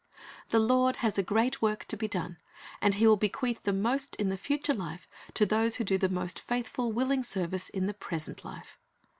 The 0.49 0.57
Lord 0.59 0.95
has 1.05 1.19
a 1.19 1.21
great 1.21 1.61
work 1.61 1.85
to 1.85 1.95
be 1.95 2.07
done, 2.07 2.37
and 2.81 2.95
He 2.95 3.05
will 3.05 3.17
bequeath 3.17 3.61
the 3.61 3.71
most 3.71 4.15
in 4.15 4.29
the 4.29 4.35
future 4.35 4.73
life 4.73 5.07
to 5.35 5.45
those 5.45 5.75
who 5.75 5.83
do 5.83 5.99
the 5.99 6.09
most 6.09 6.39
faithful, 6.39 6.91
willing 6.91 7.21
service 7.21 7.69
in 7.69 7.85
the 7.85 7.93
present 7.93 8.43
life. 8.43 8.79